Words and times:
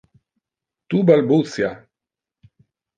Tu 0.87 1.03
balbutia. 1.11 1.71